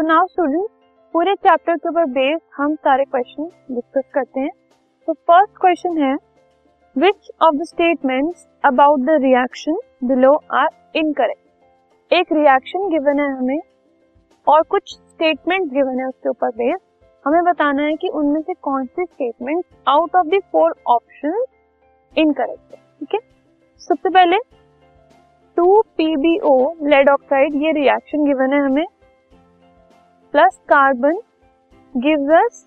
तो 0.00 0.04
now 0.06 0.26
student 0.26 0.68
पूरे 1.14 1.34
chapter 1.36 1.76
के 1.76 1.88
ऊपर 1.88 2.04
बेस्ड 2.10 2.42
हम 2.56 2.74
सारे 2.74 3.04
क्वेश्चन 3.04 3.48
डिस्कस 3.70 4.02
करते 4.14 4.40
हैं। 4.40 4.50
तो 5.08 5.12
फ़र्स्ट 5.12 5.56
क्वेश्चन 5.60 5.98
है 5.98 6.12
which 6.96 7.28
of 7.42 7.56
the 7.56 7.64
statements 7.64 8.46
about 8.64 9.00
the 9.00 9.16
reaction 9.22 9.76
below 10.04 10.32
are 10.58 10.68
incorrect 10.96 12.12
एक 12.12 12.32
रिएक्शन 12.32 12.88
गिवन 12.90 13.20
है 13.20 13.28
हमें 13.30 13.60
और 14.46 14.62
कुछ 14.70 14.92
स्टेटमेंट 14.92 15.70
गिवन 15.72 16.00
है 16.00 16.06
उसके 16.06 16.28
ऊपर 16.28 16.50
बेस 16.52 16.78
हमें 17.24 17.42
बताना 17.44 17.82
है 17.82 17.96
कि 17.96 18.08
उनमें 18.20 18.40
से 18.40 18.54
कौन 18.62 18.86
सी 18.86 19.04
statement 19.04 19.64
out 19.88 20.16
of 20.16 20.26
the 20.26 20.40
four 20.52 20.74
option 20.86 21.44
incorrect 22.16 22.72
है, 22.74 22.80
ठीक 23.00 23.14
है? 23.14 23.20
सबसे 23.80 24.08
पहले 24.08 24.38
two 25.56 25.80
P B O 25.98 26.56
lead 26.86 27.10
oxide 27.10 27.62
ये 27.64 27.72
रिएक्शन 27.72 28.24
गिवन 28.24 28.52
है 28.52 28.64
हमें। 28.64 28.84
Plus 30.34 30.58
carbon 30.68 31.16
gives 31.94 32.30
us 32.34 32.64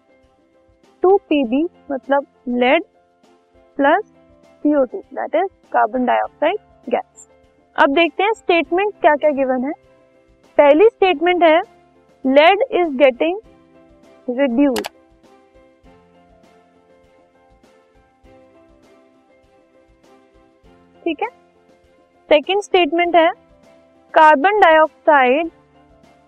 two 1.04 1.16
P B 1.30 1.64
मतलब 1.92 2.26
lead 2.64 2.84
plus 3.78 4.04
C O 4.64 4.84
two 4.86 5.00
that 5.14 5.36
is 5.36 5.48
carbon 5.74 6.06
dioxide 6.06 6.58
gas 6.88 7.28
अब 7.76 7.94
देखते 7.96 8.24
हैं 8.24 8.34
स्टेटमेंट 8.34 8.94
क्या 9.02 9.16
क्या 9.16 9.30
गिवन 9.38 9.64
है। 9.66 9.72
पहली 10.58 10.88
स्टेटमेंट 10.90 11.44
है 11.44 11.62
लेड 12.26 12.64
इज़ 12.72 12.98
गेटिंग 12.98 13.40
रिड्यूस 14.30 14.82
ठीक 21.06 21.24
है? 21.24 21.30
सेकेंड 22.30 22.62
स्टेटमेंट 22.62 23.16
है 23.16 23.30
carbon 24.14 24.60
dioxide 24.60 25.50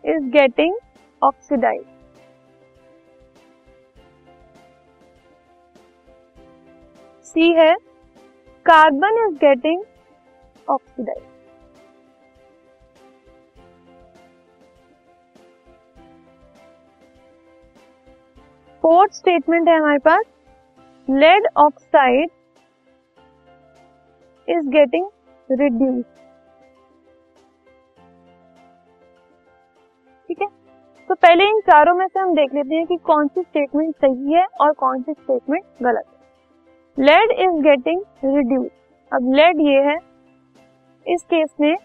is 0.04 0.32
getting 0.32 0.76
oxidise 1.22 1.84
C 7.26 7.52
है 7.54 7.74
carbon 8.66 9.18
is 9.20 9.38
getting 9.40 9.84
oxidise 10.68 11.24
fourth 18.84 19.14
statement 19.14 19.68
है 19.70 19.78
हमारे 19.78 20.00
पास 20.00 20.26
lead 21.08 21.48
oxide 21.58 22.30
is 24.48 24.68
getting 24.70 25.08
reduce 25.50 26.06
ठीक 30.30 30.42
है? 30.42 30.48
तो 31.10 31.16
पहले 31.16 31.44
इन 31.44 31.60
चारों 31.60 31.94
में 31.96 32.06
से 32.08 32.20
हम 32.20 32.34
देख 32.36 32.54
लेते 32.54 32.76
हैं 32.76 32.86
कि 32.86 32.96
कौन 33.06 33.28
सी 33.28 33.42
स्टेटमेंट 33.42 33.96
सही 33.96 34.34
है 34.34 34.46
और 34.62 34.72
कौन 34.74 35.02
सी 35.02 35.14
स्टेटमेंट 35.14 35.64
गलत 35.84 36.06
है। 36.08 37.06
लेड 37.06 37.32
इज़ 37.32 37.62
गेटिंग 37.64 38.02
रिड्यूस 38.26 38.70
अब 39.12 39.32
लेड 39.34 39.60
ये 39.62 39.82
है। 39.82 39.96
इस 41.06 41.24
केस 41.24 41.50
में 41.62 41.76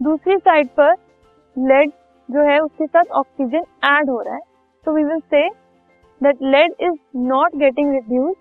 दूसरी 0.00 0.36
साइड 0.38 0.68
पर 0.70 0.92
लेड 1.56 1.90
जो 2.28 2.48
है 2.50 2.58
उसके 2.60 2.86
साथ 2.86 3.12
ऑक्सीजन 3.12 3.64
ऐड 3.84 4.10
हो 4.10 4.20
रहा 4.20 4.34
है। 4.34 4.40
तो 4.86 4.92
we 4.92 5.04
will 5.04 5.20
say 5.20 5.48
that 6.20 6.42
lead 6.42 6.74
is 6.80 6.98
not 7.28 7.56
getting 7.56 7.92
reduce 7.92 8.36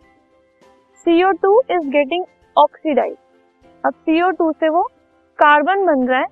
CO2 1.07 1.55
is 1.71 1.89
getting 1.91 2.25
oxidise 2.55 3.17
अब 3.83 3.93
CO2 4.05 4.51
से 4.53 4.69
वो 4.69 4.83
कार्बन 5.39 5.85
बन 5.85 6.07
रहा 6.07 6.19
है। 6.19 6.27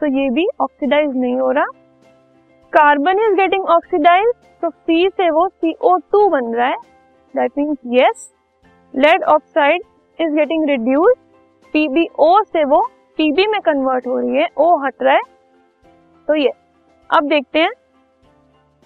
तो 0.00 0.06
ये 0.18 0.30
भी 0.30 0.48
ऑक्सीडाइज 0.60 1.16
नहीं 1.16 1.36
हो 1.36 1.50
रहा। 1.50 1.66
कार्बन 2.72 3.18
इज़ 3.18 3.34
गेटिंग 3.34 3.64
ऑक्सीडाइज 3.64 4.32
तो 4.62 4.70
सी 4.70 5.08
से 5.08 5.30
वो 5.30 5.48
सीओ 5.48 5.96
टू 5.96 6.28
बन 6.28 6.54
रहा 6.54 6.66
है। 6.66 6.76
That 7.36 7.52
means 7.58 7.78
yes 7.86 8.34
lead 8.94 9.22
oxide 9.22 9.82
is 10.20 10.34
getting 10.34 10.64
reduce 10.64 11.14
PbO 11.74 12.44
से 12.44 12.64
वो 12.64 12.88
Pb 13.20 13.46
में 13.48 13.60
कन्वर्ट 13.60 14.06
हो 14.06 14.18
रही 14.18 14.36
है, 14.36 14.48
O 14.60 14.86
हट 14.86 14.94
रहा 15.02 15.14
है। 15.14 15.20
तो 16.28 16.34
ये, 16.34 16.50
अब 17.10 17.28
देखते 17.28 17.58
हैं। 17.58 17.70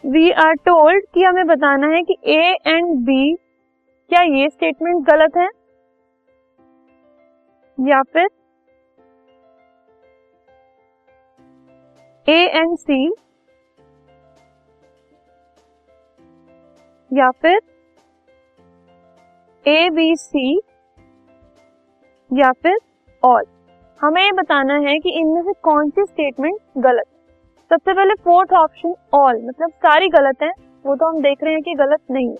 वी 0.05 0.31
आर 0.31 0.53
टोल्ड 0.53 1.05
कि 1.15 1.25
हमें 1.25 1.47
बताना 1.47 1.87
है 1.87 2.03
कि 2.03 2.17
ए 2.25 2.57
एंड 2.67 2.99
बी 2.99 3.35
क्या 4.11 4.23
ये 4.23 4.51
स्टेटमेंट 4.51 5.07
गलत 5.07 5.37
है? 5.37 5.49
या 7.81 8.03
फिर 8.03 8.29
ए 12.29 12.47
एंड 12.47 12.79
सी 12.79 13.15
या 17.11 17.31
फिर 17.43 17.61
ए 19.65 19.89
बी 19.91 20.15
सी 20.17 20.61
या 22.31 22.51
फिर 22.53 22.79
ऑल 23.23 23.45
हमें 24.01 24.23
ये 24.23 24.33
बताना 24.33 24.75
है 24.79 24.99
कि 24.99 25.11
इनमें 25.11 25.43
से 25.43 25.53
कौन 25.63 25.91
सी 25.91 26.05
स्टेटमेंट 26.05 26.59
गलत 26.79 27.07
सबसे 27.71 27.93
पहले 27.93 28.15
फोर्थ 28.15 28.53
ऑप्शन 28.53 28.95
ऑल 29.15 29.41
मतलब 29.45 29.71
सारी 29.71 30.09
गलत 30.09 30.43
है, 30.43 30.51
वो 30.85 30.95
तो 30.97 31.07
हम 31.07 31.21
देख 31.23 31.43
रहे 31.43 31.53
हैं 31.53 31.63
कि 31.63 31.75
गलत 31.75 32.01
नहीं 32.11 32.29
है। 32.29 32.37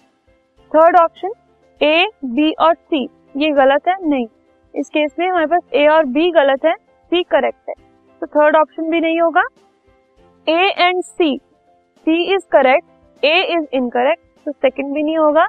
थर्ड 0.73 0.97
ऑप्शन 0.97 1.33
ए 1.81 2.07
बी 2.25 2.53
और 2.53 2.75
सी 2.75 3.03
ये 3.37 3.51
गलत 3.51 3.89
है? 3.89 3.97
नहीं। 4.09 4.27
इस 4.75 4.89
केस 4.89 5.15
में 5.19 5.27
हमारे 5.29 5.47
पास 5.47 5.63
ए 5.75 5.87
और 5.87 6.05
बी 6.07 6.31
गलत 6.31 6.65
है 6.65 6.75
सी 6.75 7.23
करेक्ट 7.23 7.69
है। 7.69 7.75
तो 8.23 8.27
थर्ड 8.27 8.57
ऑप्शन 8.57 8.91
भी 8.91 9.01
नहीं 9.01 9.21
होगा। 9.21 9.43
A 10.47 10.69
and 10.79 11.03
C 11.03 11.37
C 12.07 12.23
is 12.35 12.47
correct 12.53 13.25
A 13.25 13.41
is 13.55 13.67
incorrect 13.73 14.23
तो 14.47 14.53
सेकंड 14.53 14.95
भी 14.95 15.03
नहीं 15.03 15.19
होगा। 15.19 15.47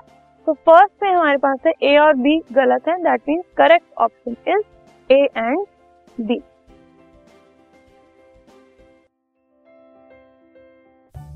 तो 0.47 0.53
फ़र्स्ट 0.53 1.03
में 1.03 1.09
हमारे 1.09 1.37
पास 1.37 1.59
है 1.67 1.73
ए 1.83 1.97
और 1.97 2.13
बी 2.15 2.37
गलत 2.51 2.87
है। 2.87 2.97
That 2.97 3.21
means 3.29 3.45
correct 3.57 3.85
option 3.97 4.35
is 4.47 5.13
A 5.13 5.23
and 5.37 5.65
B 6.17 6.41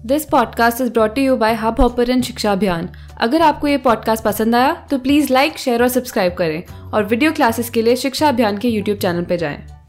this 0.05 0.25
podcast 0.25 0.81
is 0.81 0.91
brought 0.93 1.17
you 1.17 1.35
by 1.37 1.53
Hubhopper 1.79 2.21
शिक्षा 2.21 2.51
अभियान 2.51 2.89
अगर 3.21 3.41
आपको 3.41 3.67
ये 3.67 3.77
पॉडकास्ट 3.77 4.23
पसंद 4.25 4.55
आया 4.55 4.73
तो 4.91 4.97
प्लीज़ 4.99 5.33
लाइक 5.33 5.57
शेयर 5.57 5.81
और 5.81 5.87
सब्सक्राइब 5.87 6.33
करें। 6.33 6.63
और 6.93 7.03
वीडियो 7.03 7.31
क्लासेस 7.31 7.69
के 7.69 7.81
लिए 7.81 7.95
शिक्षा 7.95 8.29
अभियान 8.29 8.57
के 8.57 8.67
यूट्यूब 8.67 8.97
चैनल 8.97 9.25
पर 9.25 9.35
जाएँ। 9.35 9.80